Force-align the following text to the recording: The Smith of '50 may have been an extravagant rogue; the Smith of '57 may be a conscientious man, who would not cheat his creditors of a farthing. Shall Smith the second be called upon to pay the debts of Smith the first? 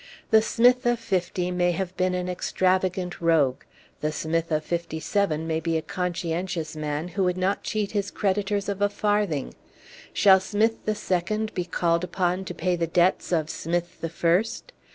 The 0.31 0.41
Smith 0.41 0.87
of 0.87 0.97
'50 0.97 1.51
may 1.51 1.73
have 1.73 1.95
been 1.95 2.15
an 2.15 2.27
extravagant 2.27 3.21
rogue; 3.21 3.61
the 3.99 4.11
Smith 4.11 4.51
of 4.51 4.63
'57 4.65 5.45
may 5.45 5.59
be 5.59 5.77
a 5.77 5.83
conscientious 5.83 6.75
man, 6.75 7.09
who 7.09 7.23
would 7.23 7.37
not 7.37 7.61
cheat 7.61 7.91
his 7.91 8.09
creditors 8.09 8.67
of 8.67 8.81
a 8.81 8.89
farthing. 8.89 9.53
Shall 10.11 10.39
Smith 10.39 10.85
the 10.85 10.95
second 10.95 11.53
be 11.53 11.65
called 11.65 12.03
upon 12.03 12.45
to 12.45 12.55
pay 12.55 12.75
the 12.75 12.87
debts 12.87 13.31
of 13.31 13.47
Smith 13.51 14.01
the 14.01 14.09
first? 14.09 14.71